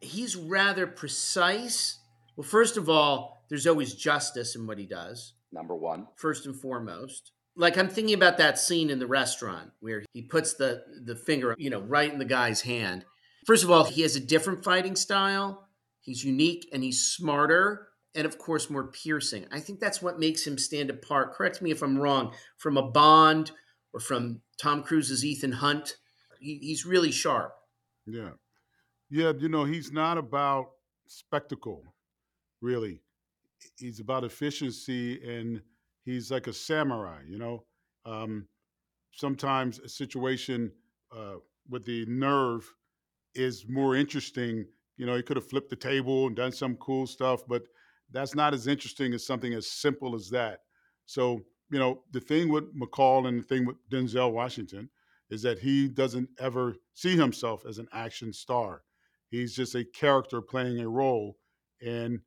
he's 0.00 0.36
rather 0.36 0.86
precise. 0.86 1.98
Well, 2.36 2.46
first 2.46 2.76
of 2.76 2.88
all, 2.88 3.42
there's 3.48 3.66
always 3.66 3.94
justice 3.94 4.54
in 4.54 4.66
what 4.66 4.78
he 4.78 4.86
does. 4.86 5.32
Number 5.52 5.74
one. 5.74 6.06
First 6.16 6.46
and 6.46 6.54
foremost. 6.54 7.32
Like 7.58 7.76
I'm 7.76 7.88
thinking 7.88 8.14
about 8.14 8.38
that 8.38 8.58
scene 8.58 8.88
in 8.88 8.98
the 8.98 9.06
restaurant 9.06 9.72
where 9.80 10.04
he 10.12 10.22
puts 10.22 10.54
the 10.54 10.82
the 11.04 11.16
finger, 11.16 11.54
you 11.58 11.70
know, 11.70 11.80
right 11.80 12.12
in 12.12 12.18
the 12.18 12.24
guy's 12.24 12.62
hand. 12.62 13.04
First 13.46 13.64
of 13.64 13.70
all, 13.70 13.84
he 13.84 14.02
has 14.02 14.16
a 14.16 14.20
different 14.20 14.64
fighting 14.64 14.96
style. 14.96 15.68
He's 16.00 16.24
unique 16.24 16.68
and 16.72 16.82
he's 16.82 17.02
smarter 17.02 17.88
and 18.14 18.26
of 18.26 18.38
course 18.38 18.70
more 18.70 18.86
piercing. 18.86 19.46
I 19.52 19.60
think 19.60 19.80
that's 19.80 20.00
what 20.00 20.18
makes 20.18 20.46
him 20.46 20.56
stand 20.56 20.90
apart. 20.90 21.34
Correct 21.34 21.60
me 21.60 21.70
if 21.70 21.82
I'm 21.82 21.98
wrong, 21.98 22.32
from 22.56 22.76
a 22.76 22.90
Bond 22.90 23.52
or 23.92 24.00
from 24.00 24.40
Tom 24.60 24.82
Cruise's 24.82 25.24
Ethan 25.24 25.52
Hunt. 25.52 25.96
He, 26.40 26.58
he's 26.62 26.86
really 26.86 27.10
sharp. 27.10 27.52
Yeah. 28.06 28.30
Yeah, 29.10 29.32
you 29.38 29.48
know, 29.48 29.64
he's 29.64 29.90
not 29.90 30.18
about 30.18 30.70
spectacle, 31.06 31.82
really 32.60 33.00
he's 33.76 34.00
about 34.00 34.24
efficiency 34.24 35.20
and 35.22 35.62
he's 36.08 36.30
like 36.30 36.46
a 36.46 36.52
samurai. 36.52 37.20
You 37.28 37.38
know, 37.38 37.64
um, 38.04 38.46
sometimes 39.12 39.78
a 39.78 39.88
situation 39.88 40.72
uh, 41.16 41.36
with 41.68 41.84
the 41.84 42.06
nerve 42.06 42.68
is 43.34 43.66
more 43.68 43.96
interesting. 43.96 44.66
You 44.96 45.06
know, 45.06 45.16
he 45.16 45.22
could 45.22 45.36
have 45.36 45.48
flipped 45.48 45.70
the 45.70 45.76
table 45.76 46.26
and 46.26 46.36
done 46.36 46.52
some 46.52 46.76
cool 46.76 47.06
stuff, 47.06 47.42
but 47.46 47.62
that's 48.10 48.34
not 48.34 48.54
as 48.54 48.66
interesting 48.66 49.12
as 49.14 49.26
something 49.26 49.52
as 49.54 49.70
simple 49.70 50.14
as 50.14 50.30
that. 50.30 50.60
So, 51.06 51.40
you 51.70 51.78
know, 51.78 52.02
the 52.12 52.20
thing 52.20 52.48
with 52.48 52.74
McCall 52.74 53.28
and 53.28 53.38
the 53.38 53.42
thing 53.42 53.66
with 53.66 53.76
Denzel 53.90 54.32
Washington 54.32 54.88
is 55.30 55.42
that 55.42 55.58
he 55.58 55.88
doesn't 55.88 56.28
ever 56.40 56.74
see 56.94 57.16
himself 57.16 57.64
as 57.66 57.78
an 57.78 57.86
action 57.92 58.32
star. 58.32 58.82
He's 59.30 59.54
just 59.54 59.74
a 59.74 59.84
character 59.84 60.40
playing 60.40 60.80
a 60.80 60.88
role, 60.88 61.36
and 61.84 62.20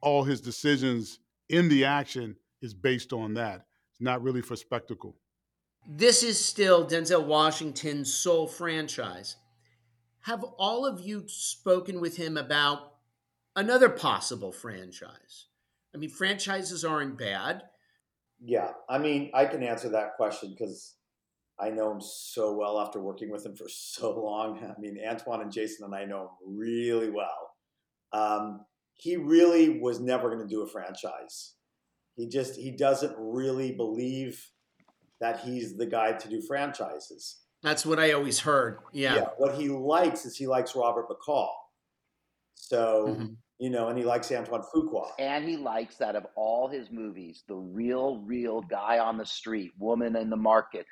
all 0.00 0.24
his 0.24 0.40
decisions 0.40 1.20
in 1.48 1.68
the 1.68 1.84
action 1.84 2.36
is 2.62 2.74
based 2.74 3.12
on 3.12 3.34
that. 3.34 3.66
It's 3.90 4.00
not 4.00 4.22
really 4.22 4.40
for 4.40 4.56
spectacle. 4.56 5.16
This 5.86 6.22
is 6.22 6.42
still 6.42 6.86
Denzel 6.86 7.26
Washington's 7.26 8.12
sole 8.12 8.46
franchise. 8.46 9.36
Have 10.20 10.44
all 10.56 10.86
of 10.86 11.00
you 11.00 11.24
spoken 11.26 12.00
with 12.00 12.16
him 12.16 12.36
about 12.36 12.92
another 13.56 13.88
possible 13.88 14.52
franchise? 14.52 15.48
I 15.94 15.98
mean, 15.98 16.10
franchises 16.10 16.84
aren't 16.84 17.18
bad. 17.18 17.64
Yeah, 18.40 18.70
I 18.88 18.98
mean, 18.98 19.30
I 19.34 19.46
can 19.46 19.62
answer 19.62 19.88
that 19.90 20.14
question 20.16 20.50
because 20.50 20.94
I 21.58 21.70
know 21.70 21.92
him 21.92 22.00
so 22.00 22.54
well 22.54 22.80
after 22.80 23.00
working 23.00 23.30
with 23.30 23.44
him 23.44 23.56
for 23.56 23.68
so 23.68 24.20
long. 24.20 24.58
I 24.64 24.80
mean, 24.80 24.98
Antoine 25.06 25.42
and 25.42 25.52
Jason 25.52 25.84
and 25.84 25.94
I 25.94 26.04
know 26.04 26.22
him 26.22 26.58
really 26.58 27.10
well. 27.10 27.50
Um, 28.12 28.64
he 28.94 29.16
really 29.16 29.80
was 29.80 30.00
never 30.00 30.28
going 30.28 30.46
to 30.46 30.54
do 30.54 30.62
a 30.62 30.66
franchise. 30.66 31.54
He 32.16 32.28
just 32.28 32.56
he 32.56 32.70
doesn't 32.70 33.14
really 33.18 33.72
believe 33.72 34.44
that 35.20 35.40
he's 35.40 35.76
the 35.76 35.86
guy 35.86 36.12
to 36.12 36.28
do 36.28 36.42
franchises. 36.42 37.42
That's 37.62 37.86
what 37.86 37.98
I 37.98 38.12
always 38.12 38.40
heard. 38.40 38.78
Yeah. 38.92 39.14
yeah 39.14 39.26
what 39.36 39.54
he 39.54 39.68
likes 39.68 40.24
is 40.24 40.36
he 40.36 40.46
likes 40.46 40.74
Robert 40.74 41.06
McCall. 41.08 41.50
So, 42.54 43.06
mm-hmm. 43.08 43.26
you 43.58 43.70
know, 43.70 43.88
and 43.88 43.96
he 43.96 44.04
likes 44.04 44.32
Antoine 44.32 44.62
Fuqua. 44.74 45.10
And 45.18 45.48
he 45.48 45.56
likes 45.56 45.96
that 45.96 46.16
of 46.16 46.26
all 46.34 46.68
his 46.68 46.90
movies, 46.90 47.44
the 47.46 47.54
real, 47.54 48.18
real 48.18 48.62
guy 48.62 48.98
on 48.98 49.16
the 49.16 49.26
street, 49.26 49.70
woman 49.78 50.16
in 50.16 50.28
the 50.28 50.36
market, 50.36 50.86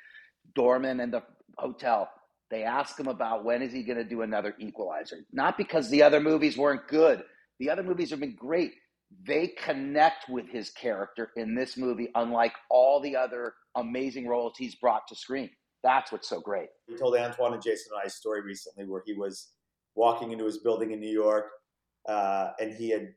doorman 0.55 1.01
in 1.01 1.11
the 1.11 1.23
hotel. 1.57 2.09
They 2.49 2.63
ask 2.63 2.99
him 2.99 3.07
about 3.07 3.43
when 3.43 3.61
is 3.61 3.73
he 3.73 3.83
going 3.83 3.97
to 3.97 4.03
do 4.03 4.21
another 4.21 4.55
Equalizer. 4.59 5.25
Not 5.31 5.57
because 5.57 5.89
the 5.89 6.03
other 6.03 6.19
movies 6.19 6.57
weren't 6.57 6.87
good. 6.87 7.23
The 7.59 7.69
other 7.69 7.83
movies 7.83 8.09
have 8.11 8.19
been 8.19 8.35
great. 8.35 8.73
They 9.25 9.47
connect 9.47 10.29
with 10.29 10.47
his 10.47 10.69
character 10.69 11.31
in 11.35 11.55
this 11.55 11.77
movie, 11.77 12.09
unlike 12.15 12.53
all 12.69 12.99
the 12.99 13.15
other 13.15 13.53
amazing 13.75 14.27
roles 14.27 14.53
he's 14.57 14.75
brought 14.75 15.07
to 15.09 15.15
screen. 15.15 15.49
That's 15.83 16.11
what's 16.11 16.29
so 16.29 16.39
great. 16.39 16.69
He 16.87 16.95
told 16.95 17.15
Antoine 17.15 17.53
and 17.53 17.61
Jason 17.61 17.91
and 17.93 18.01
I 18.03 18.07
a 18.07 18.09
story 18.09 18.41
recently 18.41 18.85
where 18.85 19.01
he 19.05 19.13
was 19.13 19.49
walking 19.95 20.31
into 20.31 20.45
his 20.45 20.59
building 20.59 20.91
in 20.91 20.99
New 20.99 21.11
York 21.11 21.45
uh, 22.07 22.49
and 22.59 22.73
he 22.73 22.89
had 22.89 23.09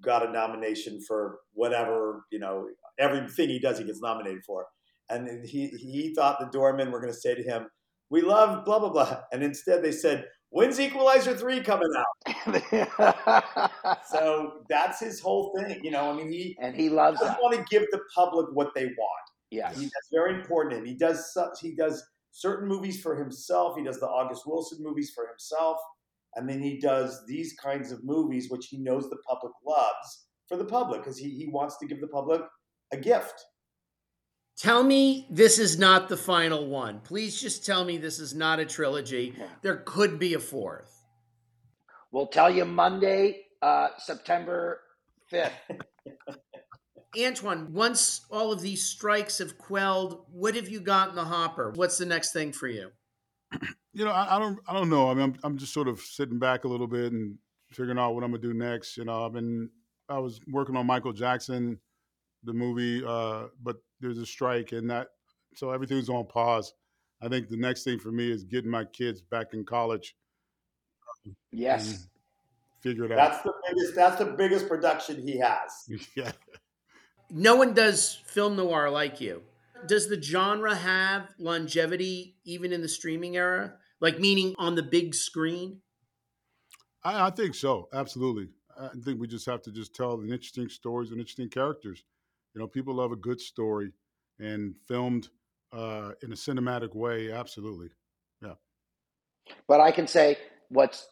got 0.00 0.26
a 0.26 0.30
nomination 0.30 1.00
for 1.06 1.38
whatever, 1.52 2.24
you 2.30 2.38
know, 2.38 2.68
everything 2.98 3.48
he 3.48 3.58
does, 3.58 3.78
he 3.78 3.84
gets 3.84 4.00
nominated 4.00 4.44
for. 4.44 4.66
And 5.08 5.46
he, 5.46 5.68
he 5.68 6.12
thought 6.14 6.40
the 6.40 6.46
doormen 6.46 6.90
were 6.90 7.00
going 7.00 7.12
to 7.12 7.18
say 7.18 7.34
to 7.34 7.42
him, 7.42 7.68
We 8.10 8.22
love 8.22 8.64
blah, 8.64 8.78
blah, 8.80 8.90
blah. 8.90 9.20
And 9.32 9.42
instead 9.42 9.82
they 9.82 9.92
said, 9.92 10.26
When's 10.50 10.80
Equalizer 10.80 11.36
3 11.36 11.60
coming 11.60 11.88
out? 11.96 12.05
so 14.10 14.62
that's 14.68 15.00
his 15.00 15.20
whole 15.20 15.52
thing. 15.56 15.80
You 15.82 15.90
know, 15.90 16.10
I 16.10 16.14
mean, 16.14 16.30
he 16.30 16.56
and 16.60 16.74
he 16.74 16.88
loves 16.88 17.20
doesn't 17.20 17.38
want 17.42 17.56
to 17.56 17.64
give 17.70 17.86
the 17.90 18.00
public 18.14 18.46
what 18.52 18.74
they 18.74 18.86
want. 18.86 19.30
Yeah, 19.50 19.68
that's 19.68 20.08
very 20.12 20.34
important 20.34 20.72
to 20.72 20.78
him. 20.78 20.84
He 20.84 20.94
does 20.94 21.36
he 21.60 21.74
does 21.74 22.02
certain 22.30 22.68
movies 22.68 23.00
for 23.00 23.16
himself. 23.16 23.76
He 23.76 23.84
does 23.84 23.98
the 23.98 24.06
August 24.06 24.42
Wilson 24.46 24.78
movies 24.80 25.12
for 25.14 25.26
himself, 25.28 25.78
and 26.34 26.48
then 26.48 26.60
he 26.60 26.78
does 26.78 27.24
these 27.26 27.54
kinds 27.54 27.92
of 27.92 28.04
movies 28.04 28.50
which 28.50 28.66
he 28.66 28.78
knows 28.78 29.08
the 29.10 29.18
public 29.28 29.52
loves 29.66 30.26
for 30.48 30.56
the 30.56 30.64
public 30.64 31.02
because 31.02 31.18
he, 31.18 31.30
he 31.30 31.46
wants 31.48 31.78
to 31.78 31.86
give 31.86 32.00
the 32.00 32.08
public 32.08 32.42
a 32.92 32.96
gift. 32.96 33.44
Tell 34.56 34.82
me 34.82 35.26
this 35.28 35.58
is 35.58 35.78
not 35.78 36.08
the 36.08 36.16
final 36.16 36.66
one. 36.66 37.00
Please 37.00 37.38
just 37.38 37.66
tell 37.66 37.84
me 37.84 37.98
this 37.98 38.18
is 38.18 38.34
not 38.34 38.58
a 38.58 38.64
trilogy. 38.64 39.34
There 39.60 39.82
could 39.84 40.18
be 40.18 40.32
a 40.34 40.38
fourth. 40.38 40.95
We'll 42.16 42.28
tell 42.28 42.48
you 42.48 42.64
Monday, 42.64 43.42
uh, 43.60 43.88
September 43.98 44.80
5th. 45.30 45.50
Antoine, 47.18 47.74
once 47.74 48.24
all 48.30 48.52
of 48.52 48.62
these 48.62 48.84
strikes 48.84 49.36
have 49.36 49.58
quelled, 49.58 50.24
what 50.32 50.54
have 50.54 50.66
you 50.66 50.80
got 50.80 51.10
in 51.10 51.14
the 51.14 51.26
hopper? 51.26 51.72
What's 51.74 51.98
the 51.98 52.06
next 52.06 52.32
thing 52.32 52.52
for 52.52 52.68
you? 52.68 52.88
You 53.92 54.06
know, 54.06 54.12
I, 54.12 54.36
I 54.36 54.38
don't, 54.38 54.58
I 54.66 54.72
don't 54.72 54.88
know. 54.88 55.10
I 55.10 55.12
mean, 55.14 55.24
I'm, 55.24 55.36
I'm 55.44 55.58
just 55.58 55.74
sort 55.74 55.88
of 55.88 56.00
sitting 56.00 56.38
back 56.38 56.64
a 56.64 56.68
little 56.68 56.86
bit 56.86 57.12
and 57.12 57.36
figuring 57.70 57.98
out 57.98 58.14
what 58.14 58.24
I'm 58.24 58.30
gonna 58.30 58.40
do 58.40 58.54
next. 58.54 58.96
You 58.96 59.04
know, 59.04 59.26
I've 59.26 59.34
been, 59.34 59.68
I 60.08 60.18
was 60.18 60.40
working 60.48 60.74
on 60.74 60.86
Michael 60.86 61.12
Jackson, 61.12 61.78
the 62.44 62.54
movie, 62.54 63.04
uh, 63.06 63.48
but 63.62 63.76
there's 64.00 64.16
a 64.16 64.24
strike, 64.24 64.72
and 64.72 64.88
that, 64.88 65.08
so 65.54 65.70
everything's 65.70 66.08
on 66.08 66.24
pause. 66.24 66.72
I 67.20 67.28
think 67.28 67.50
the 67.50 67.58
next 67.58 67.84
thing 67.84 67.98
for 67.98 68.10
me 68.10 68.32
is 68.32 68.42
getting 68.42 68.70
my 68.70 68.86
kids 68.86 69.20
back 69.20 69.48
in 69.52 69.66
college. 69.66 70.14
Yes. 71.52 72.06
Figure 72.80 73.06
it 73.06 73.12
out. 73.12 73.16
That's 73.16 73.42
the 73.42 73.52
biggest. 73.68 73.94
That's 73.94 74.18
the 74.18 74.26
biggest 74.26 74.68
production 74.68 75.26
he 75.26 75.38
has. 75.38 75.88
yeah 76.16 76.32
no 77.30 77.56
one 77.56 77.74
does 77.74 78.14
film 78.26 78.56
noir 78.56 78.90
like 78.90 79.20
you. 79.20 79.42
Does 79.86 80.08
the 80.08 80.20
genre 80.20 80.74
have 80.74 81.28
longevity 81.38 82.36
even 82.44 82.72
in 82.72 82.82
the 82.82 82.88
streaming 82.88 83.36
era? 83.36 83.74
Like 84.00 84.18
meaning 84.18 84.54
on 84.58 84.74
the 84.74 84.82
big 84.82 85.14
screen? 85.14 85.80
I, 87.02 87.26
I 87.26 87.30
think 87.30 87.54
so. 87.54 87.88
Absolutely. 87.92 88.48
I 88.78 88.88
think 89.04 89.20
we 89.20 89.26
just 89.26 89.46
have 89.46 89.62
to 89.62 89.72
just 89.72 89.94
tell 89.94 90.16
the 90.16 90.30
interesting 90.30 90.68
stories 90.68 91.10
and 91.10 91.18
interesting 91.18 91.48
characters. 91.48 92.04
You 92.54 92.60
know, 92.60 92.66
people 92.66 92.94
love 92.94 93.12
a 93.12 93.16
good 93.16 93.40
story 93.40 93.92
and 94.38 94.74
filmed 94.86 95.28
uh, 95.72 96.12
in 96.22 96.32
a 96.32 96.36
cinematic 96.36 96.94
way. 96.94 97.32
Absolutely. 97.32 97.88
Yeah. 98.42 98.54
But 99.66 99.80
I 99.80 99.90
can 99.92 100.06
say 100.06 100.36
what's 100.68 101.08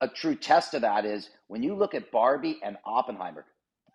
a 0.00 0.08
true 0.08 0.34
test 0.36 0.74
of 0.74 0.82
that 0.82 1.04
is 1.04 1.30
when 1.48 1.62
you 1.62 1.74
look 1.74 1.94
at 1.94 2.10
Barbie 2.12 2.58
and 2.64 2.76
Oppenheimer, 2.86 3.44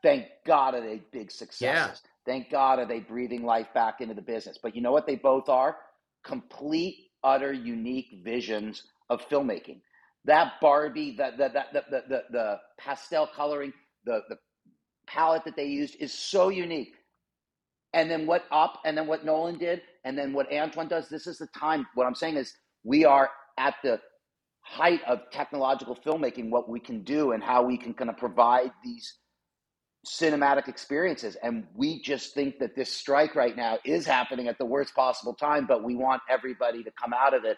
Thank 0.04 0.28
God 0.46 0.76
are 0.76 0.82
they 0.82 1.02
big 1.12 1.32
successes. 1.32 2.02
Yeah. 2.04 2.32
Thank 2.32 2.52
God 2.52 2.80
are 2.80 2.86
they 2.86 3.00
breathing 3.00 3.44
life 3.44 3.68
back 3.74 4.02
into 4.02 4.14
the 4.14 4.22
business. 4.22 4.60
But 4.62 4.76
you 4.76 4.82
know 4.82 4.92
what 4.92 5.08
they 5.08 5.16
both 5.16 5.50
are? 5.50 5.78
Complete, 6.24 7.10
utter, 7.24 7.54
unique 7.54 8.22
visions 8.24 8.84
of 9.10 9.28
filmmaking. 9.30 9.82
That 10.26 10.54
Barbie, 10.62 11.16
that 11.18 11.38
the, 11.38 11.50
the, 11.50 11.84
the, 11.90 12.04
the, 12.10 12.24
the 12.32 12.60
pastel 12.80 13.28
coloring, 13.36 13.74
the, 14.06 14.22
the 14.30 14.38
palette 15.08 15.46
that 15.46 15.56
they 15.56 15.66
used 15.66 15.96
is 16.00 16.14
so 16.14 16.50
unique. 16.50 16.94
And 17.94 18.12
then 18.12 18.28
what 18.28 18.46
up, 18.52 18.82
and 18.86 18.98
then 18.98 19.08
what 19.08 19.26
Nolan 19.26 19.58
did, 19.58 19.82
and 20.04 20.18
then 20.18 20.34
what 20.34 20.52
Antoine 20.54 20.88
does. 20.88 21.10
This 21.10 21.28
is 21.28 21.40
the 21.40 21.48
time. 21.58 21.88
What 21.96 22.06
I'm 22.06 22.16
saying 22.16 22.38
is, 22.38 22.54
we 22.84 23.06
are 23.06 23.30
at 23.58 23.76
the 23.84 24.00
height 24.66 25.02
of 25.08 25.22
technological 25.32 25.96
filmmaking, 25.96 26.50
what 26.50 26.68
we 26.68 26.80
can 26.80 27.04
do, 27.04 27.32
and 27.32 27.44
how 27.44 27.64
we 27.64 27.78
can 27.78 27.94
kind 27.94 28.10
of 28.10 28.18
provide 28.18 28.72
these 28.84 29.20
cinematic 30.06 30.68
experiences. 30.68 31.38
And 31.42 31.66
we 31.76 32.02
just 32.02 32.34
think 32.34 32.60
that 32.60 32.76
this 32.76 32.92
strike 32.92 33.36
right 33.36 33.56
now 33.56 33.78
is 33.86 34.06
happening 34.06 34.48
at 34.48 34.58
the 34.58 34.66
worst 34.66 34.96
possible 34.96 35.34
time, 35.34 35.66
but 35.68 35.84
we 35.84 35.96
want 35.96 36.22
everybody 36.30 36.84
to 36.84 36.92
come 37.00 37.14
out 37.14 37.34
of 37.34 37.46
it 37.46 37.58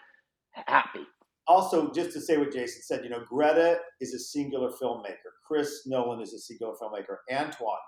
happy. 0.66 1.06
Also, 1.46 1.90
just 1.92 2.12
to 2.12 2.20
say 2.20 2.36
what 2.36 2.52
Jason 2.52 2.82
said, 2.82 3.04
you 3.04 3.10
know, 3.10 3.24
Greta 3.26 3.78
is 4.00 4.12
a 4.12 4.18
singular 4.18 4.70
filmmaker. 4.70 5.32
Chris 5.46 5.86
Nolan 5.86 6.20
is 6.20 6.34
a 6.34 6.38
singular 6.38 6.74
filmmaker. 6.74 7.16
Antoine 7.32 7.78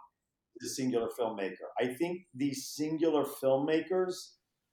is 0.60 0.72
a 0.72 0.74
singular 0.74 1.08
filmmaker. 1.18 1.68
I 1.78 1.88
think 1.94 2.22
these 2.34 2.72
singular 2.74 3.24
filmmakers, 3.42 4.14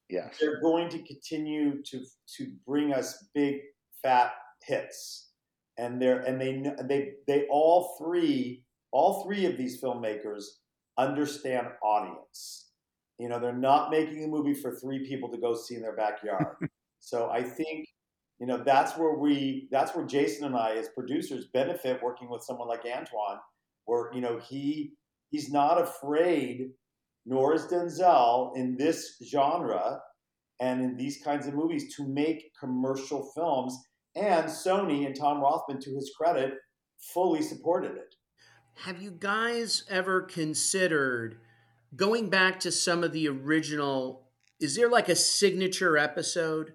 yes. 0.08 0.36
they're 0.40 0.60
going 0.62 0.88
to 0.88 1.02
continue 1.02 1.82
to 1.82 2.00
to 2.38 2.52
bring 2.66 2.94
us 2.94 3.28
big 3.34 3.56
fat 4.02 4.32
hits. 4.64 5.30
And 5.76 6.02
they're 6.02 6.20
and 6.20 6.40
they 6.40 6.62
they 6.88 7.12
they 7.26 7.46
all 7.50 7.96
three 8.00 8.64
all 8.90 9.22
three 9.22 9.46
of 9.46 9.56
these 9.56 9.80
filmmakers 9.80 10.44
understand 10.98 11.68
audience. 11.82 12.70
You 13.18 13.28
know, 13.28 13.40
they're 13.40 13.52
not 13.52 13.90
making 13.90 14.24
a 14.24 14.28
movie 14.28 14.54
for 14.54 14.76
three 14.76 15.06
people 15.06 15.30
to 15.30 15.38
go 15.38 15.54
see 15.54 15.74
in 15.74 15.82
their 15.82 15.96
backyard. 15.96 16.56
so 17.00 17.30
I 17.30 17.42
think, 17.42 17.86
you 18.38 18.46
know, 18.46 18.62
that's 18.64 18.96
where 18.96 19.14
we, 19.16 19.68
that's 19.72 19.94
where 19.94 20.06
Jason 20.06 20.46
and 20.46 20.56
I, 20.56 20.76
as 20.76 20.88
producers, 20.90 21.48
benefit 21.52 22.02
working 22.02 22.30
with 22.30 22.44
someone 22.44 22.68
like 22.68 22.84
Antoine, 22.84 23.38
where 23.86 24.10
you 24.12 24.20
know 24.20 24.38
he 24.38 24.92
he's 25.30 25.50
not 25.50 25.80
afraid, 25.80 26.70
nor 27.26 27.54
is 27.54 27.66
Denzel 27.66 28.56
in 28.56 28.76
this 28.76 29.16
genre 29.32 30.00
and 30.60 30.80
in 30.80 30.96
these 30.96 31.20
kinds 31.22 31.46
of 31.46 31.54
movies 31.54 31.94
to 31.96 32.06
make 32.06 32.52
commercial 32.58 33.30
films. 33.34 33.76
And 34.16 34.46
Sony 34.46 35.06
and 35.06 35.14
Tom 35.14 35.40
Rothman, 35.40 35.80
to 35.80 35.94
his 35.94 36.12
credit, 36.16 36.54
fully 37.12 37.42
supported 37.42 37.92
it. 37.92 38.14
Have 38.84 39.00
you 39.02 39.10
guys 39.10 39.84
ever 39.88 40.22
considered 40.22 41.38
going 41.96 42.28
back 42.28 42.60
to 42.60 42.72
some 42.72 43.02
of 43.04 43.12
the 43.12 43.28
original? 43.28 44.28
Is 44.60 44.76
there 44.76 44.88
like 44.88 45.08
a 45.08 45.16
signature 45.16 45.96
episode 45.96 46.72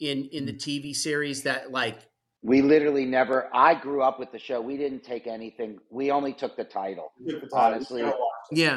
in 0.00 0.24
in 0.32 0.46
the 0.46 0.52
TV 0.52 0.94
series 0.94 1.42
that 1.44 1.70
like 1.70 1.98
We 2.42 2.62
literally 2.62 3.06
never. 3.06 3.48
I 3.54 3.74
grew 3.74 4.02
up 4.02 4.18
with 4.18 4.30
the 4.32 4.38
show. 4.38 4.60
We 4.60 4.76
didn't 4.76 5.02
take 5.04 5.26
anything. 5.26 5.78
We 5.90 6.10
only 6.10 6.32
took 6.32 6.56
the 6.56 6.64
title, 6.64 7.12
took 7.28 7.40
the 7.42 7.48
time. 7.48 7.70
We 7.70 7.74
Honestly. 7.76 8.02
never 8.02 8.10
watched 8.12 8.52
it. 8.52 8.58
yeah 8.58 8.76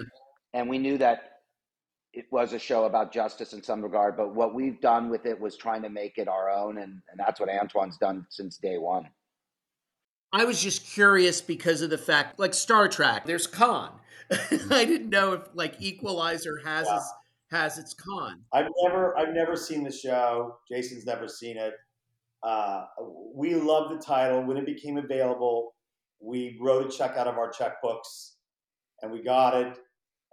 and 0.53 0.67
we 0.67 0.77
knew 0.79 0.97
that 0.97 1.38
it 2.13 2.25
was 2.31 2.53
a 2.53 2.59
show 2.59 2.85
about 2.85 3.11
justice 3.11 3.53
in 3.53 3.61
some 3.61 3.81
regard. 3.81 4.17
But 4.17 4.33
what 4.33 4.53
we've 4.53 4.79
done 4.81 5.09
with 5.09 5.25
it 5.25 5.39
was 5.39 5.55
trying 5.55 5.81
to 5.83 5.89
make 5.89 6.17
it 6.17 6.27
our 6.27 6.49
own, 6.49 6.77
and, 6.77 7.01
and 7.09 7.19
that's 7.19 7.39
what 7.39 7.49
Antoine's 7.49 7.97
done 7.97 8.25
since 8.29 8.57
day 8.57 8.77
one. 8.77 9.07
I 10.31 10.45
was 10.45 10.61
just 10.61 10.85
curious 10.85 11.41
because 11.41 11.81
of 11.81 11.89
the 11.89 11.97
fact, 11.97 12.39
like 12.39 12.53
Star 12.53 12.87
Trek, 12.87 13.25
there's 13.25 13.47
Khan. 13.47 13.91
I 14.31 14.85
didn't 14.85 15.09
know 15.09 15.33
if 15.33 15.41
like 15.53 15.75
Equalizer 15.81 16.57
has 16.63 16.87
Yeah. 16.87 16.97
its, 16.97 17.13
has 17.51 17.77
its 17.79 17.93
Khan. 17.95 18.41
I've 18.53 18.67
never, 18.83 19.17
I've 19.17 19.33
never 19.33 19.55
seen 19.55 19.83
the 19.83 19.91
show. 19.91 20.57
Jason's 20.71 21.05
never 21.05 21.27
seen 21.27 21.57
it. 21.57 21.73
Uh, 22.43 22.85
we 23.33 23.55
love 23.55 23.89
the 23.89 23.97
title. 23.97 24.43
When 24.43 24.55
it 24.57 24.65
became 24.65 24.97
available, 24.97 25.73
we 26.21 26.57
wrote 26.61 26.85
a 26.85 26.89
check 26.95 27.17
out 27.17 27.27
of 27.27 27.37
our 27.37 27.51
checkbooks, 27.51 28.33
and 29.01 29.11
we 29.11 29.23
got 29.23 29.55
it. 29.55 29.77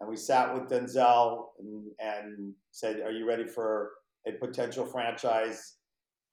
And 0.01 0.09
we 0.09 0.17
sat 0.17 0.53
with 0.53 0.69
Denzel 0.69 1.47
and, 1.59 1.91
and 1.99 2.55
said, 2.71 3.01
"Are 3.01 3.11
you 3.11 3.27
ready 3.27 3.47
for 3.47 3.93
a 4.27 4.33
potential 4.33 4.85
franchise?" 4.85 5.77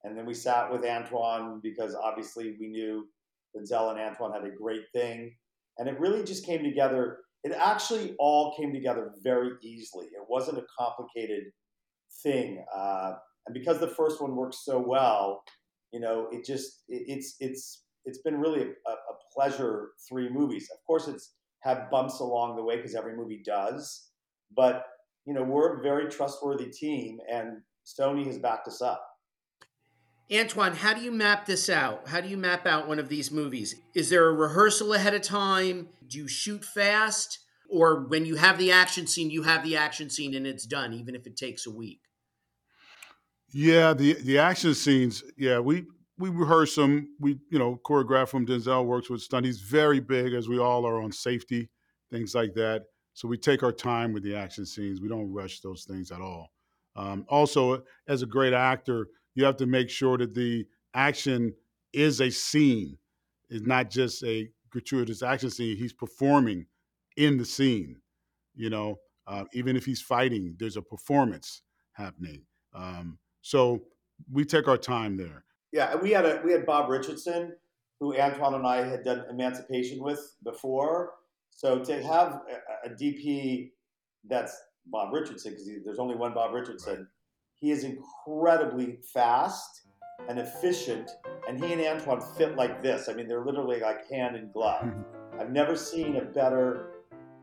And 0.04 0.18
then 0.18 0.26
we 0.26 0.34
sat 0.34 0.72
with 0.72 0.84
Antoine 0.84 1.62
because 1.64 1.96
obviously 1.96 2.58
we 2.60 2.68
knew 2.68 3.08
Denzel 3.56 3.92
and 3.92 4.00
Antoine 4.00 4.34
had 4.34 4.44
a 4.44 4.56
great 4.56 4.84
thing, 4.94 5.34
and 5.78 5.88
it 5.88 6.00
really 6.00 6.24
just 6.24 6.46
came 6.46 6.64
together. 6.64 7.20
It 7.44 7.54
actually 7.54 8.16
all 8.20 8.56
came 8.56 8.74
together 8.74 9.14
very 9.24 9.52
easily. 9.62 10.08
It 10.08 10.26
wasn't 10.28 10.58
a 10.58 10.66
complicated 10.78 11.44
thing, 12.22 12.66
uh, 12.76 13.14
and 13.46 13.54
because 13.54 13.80
the 13.80 13.88
first 13.88 14.22
one 14.22 14.36
worked 14.36 14.56
so 14.56 14.80
well, 14.80 15.44
you 15.94 16.00
know, 16.00 16.28
it 16.32 16.44
just 16.44 16.84
it, 16.90 17.04
it's 17.08 17.36
it's 17.40 17.84
it's 18.06 18.20
been 18.20 18.40
really 18.40 18.62
a, 18.62 18.92
a 18.92 19.16
pleasure. 19.34 19.92
Three 20.10 20.30
movies, 20.30 20.70
of 20.74 20.84
course, 20.86 21.08
it's 21.08 21.36
had 21.64 21.90
bumps 21.90 22.20
along 22.20 22.56
the 22.56 22.64
way 22.64 22.76
because 22.76 22.96
every 22.96 23.16
movie 23.16 23.42
does, 23.44 24.10
but 24.56 24.86
you 25.26 25.34
know, 25.34 25.44
we're 25.44 25.80
a 25.80 25.82
very 25.82 26.10
trustworthy 26.10 26.70
team, 26.70 27.20
and 27.32 27.62
Sony 27.86 28.26
has 28.28 28.38
backed 28.38 28.68
us 28.68 28.82
up. 28.82 29.08
Antoine, 30.32 30.74
how 30.74 30.94
do 30.94 31.02
you 31.02 31.12
map 31.12 31.46
this 31.46 31.70
out? 31.70 32.08
How 32.08 32.20
do 32.20 32.28
you 32.28 32.38
map 32.38 32.66
out 32.66 32.88
one 32.88 33.00
of 33.00 33.10
these 33.10 33.32
movies? 33.32 33.76
Is 33.94 34.10
there 34.10 34.28
a 34.28 34.34
rehearsal 34.34 34.94
ahead 34.94 35.14
of 35.14 35.22
time? 35.22 35.90
Do 36.08 36.18
you 36.18 36.28
shoot 36.28 36.66
fast? 36.66 37.40
Or 37.70 38.08
when 38.08 38.26
you 38.26 38.36
have 38.36 38.58
the 38.58 38.72
action 38.72 39.08
scene, 39.08 39.30
you 39.30 39.44
have 39.44 39.64
the 39.64 39.78
action 39.78 40.10
scene 40.10 40.34
and 40.34 40.46
it's 40.46 40.66
done, 40.66 40.94
even 40.94 41.16
if 41.16 41.26
it 41.26 41.36
takes 41.36 41.66
a 41.66 41.72
week? 41.72 42.02
Yeah, 43.52 43.94
the 43.94 44.14
the 44.14 44.40
action 44.40 44.74
scenes. 44.74 45.24
Yeah, 45.38 45.60
we 45.60 45.86
we 46.18 46.30
rehearse 46.30 46.76
them. 46.76 47.16
We 47.20 47.40
you 47.50 47.60
know 47.60 47.80
choreograph 47.86 48.32
them. 48.32 48.46
Denzel 48.46 48.86
works 48.86 49.10
with 49.10 49.22
stunt. 49.22 49.46
He's 49.46 49.60
very 49.60 50.00
big, 50.00 50.34
as 50.34 50.48
we 50.48 50.60
all 50.60 50.86
are 50.86 51.02
on 51.02 51.12
safety, 51.12 51.70
things 52.12 52.36
like 52.36 52.54
that. 52.56 52.84
So 53.14 53.28
we 53.28 53.38
take 53.38 53.64
our 53.64 53.72
time 53.72 54.14
with 54.14 54.24
the 54.24 54.36
action 54.36 54.66
scenes. 54.66 55.02
We 55.02 55.10
don't 55.10 55.32
rush 55.32 55.60
those 55.60 55.84
things 55.84 56.12
at 56.12 56.22
all. 56.22 56.52
Um, 56.96 57.26
also, 57.30 57.84
as 58.08 58.22
a 58.22 58.28
great 58.28 58.54
actor, 58.54 59.08
you 59.36 59.46
have 59.46 59.58
to 59.58 59.66
make 59.66 59.90
sure 59.90 60.18
that 60.18 60.34
the 60.34 60.66
action 60.94 61.54
is 61.92 62.22
a 62.22 62.30
scene, 62.30 62.98
is 63.50 63.62
not 63.62 63.90
just 63.90 64.24
a 64.24 64.50
gratuitous 64.70 65.22
action 65.22 65.50
scene. 65.50 65.78
He's 65.78 65.94
performing 65.94 66.66
in 67.18 67.38
the 67.38 67.46
scene. 67.46 67.98
You 68.56 68.70
know, 68.70 69.00
uh, 69.28 69.46
even 69.54 69.76
if 69.76 69.86
he's 69.86 70.02
fighting, 70.02 70.56
there's 70.60 70.78
a 70.78 70.82
performance 70.82 71.62
happening. 71.94 72.44
Um, 72.74 73.18
so 73.42 73.84
we 74.32 74.46
take 74.46 74.68
our 74.68 74.78
time 74.78 75.18
there. 75.18 75.46
Yeah, 75.74 75.96
we 75.96 76.12
had 76.12 76.26
a 76.26 76.40
we 76.46 76.52
had 76.52 76.66
Bob 76.66 76.90
Richardson, 76.90 77.54
who 78.00 78.16
Antoine 78.18 78.54
and 78.54 78.66
I 78.66 78.88
had 78.88 79.04
done 79.04 79.26
Emancipation 79.30 80.04
with 80.04 80.36
before. 80.44 81.16
So 81.50 81.84
to 81.84 82.04
have 82.04 82.42
a, 82.86 82.90
a 82.90 82.90
DP 82.92 83.72
that's 84.30 84.56
Bob 84.86 85.14
Richardson, 85.14 85.52
because 85.52 85.68
there's 85.84 86.00
only 86.00 86.16
one 86.16 86.34
Bob 86.34 86.54
Richardson, 86.54 87.08
he 87.56 87.72
is 87.72 87.84
incredibly 87.84 89.00
fast 89.14 89.88
and 90.30 90.40
efficient, 90.40 91.10
and 91.48 91.64
he 91.64 91.74
and 91.74 91.82
Antoine 91.82 92.22
fit 92.38 92.56
like 92.56 92.84
this. 92.84 93.10
I 93.10 93.14
mean, 93.14 93.28
they're 93.28 93.44
literally 93.44 93.80
like 93.80 94.08
hand 94.10 94.36
in 94.36 94.52
glove. 94.52 94.86
Mm-hmm. 94.86 95.42
I've 95.42 95.52
never 95.52 95.76
seen 95.76 96.18
a 96.18 96.22
better 96.22 96.92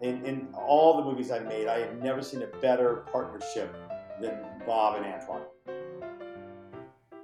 in, 0.02 0.24
in 0.24 0.48
all 0.54 0.96
the 0.98 1.02
movies 1.02 1.30
I've 1.30 1.46
made. 1.46 1.66
I 1.66 1.80
have 1.80 2.00
never 2.00 2.22
seen 2.22 2.42
a 2.42 2.60
better 2.60 3.06
partnership 3.12 3.74
than 4.20 4.38
Bob 4.66 5.02
and 5.02 5.06
Antoine. 5.06 5.42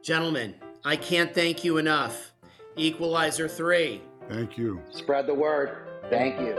Gentlemen, 0.02 0.54
I 0.86 0.94
can't 0.94 1.34
thank 1.34 1.64
you 1.64 1.78
enough. 1.78 2.32
Equalizer 2.76 3.48
3. 3.48 4.00
Thank 4.28 4.56
you. 4.56 4.80
Spread 4.92 5.26
the 5.26 5.34
word. 5.34 5.88
Thank 6.08 6.38
you. 6.38 6.56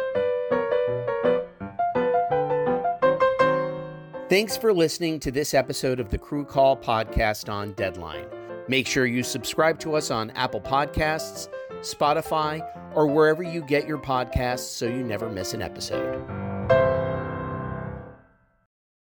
Thanks 4.27 4.57
for 4.57 4.73
listening 4.73 5.21
to 5.21 5.31
this 5.31 5.53
episode 5.53 6.01
of 6.01 6.09
the 6.09 6.17
Crew 6.17 6.43
Call 6.43 6.75
podcast 6.75 7.47
on 7.47 7.71
Deadline. 7.71 8.25
Make 8.67 8.85
sure 8.85 9.05
you 9.05 9.23
subscribe 9.23 9.79
to 9.79 9.95
us 9.95 10.11
on 10.11 10.31
Apple 10.31 10.59
Podcasts, 10.59 11.47
Spotify, 11.79 12.59
or 12.93 13.07
wherever 13.07 13.43
you 13.43 13.61
get 13.61 13.87
your 13.87 13.97
podcasts 13.97 14.67
so 14.67 14.87
you 14.87 15.05
never 15.05 15.29
miss 15.29 15.53
an 15.53 15.61
episode. 15.61 16.26